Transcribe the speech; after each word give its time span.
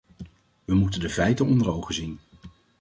We 0.65 0.73
moeten 0.75 0.99
de 0.99 1.09
feiten 1.09 1.45
onder 1.45 1.69
ogen 1.71 1.93
zien. 1.93 2.19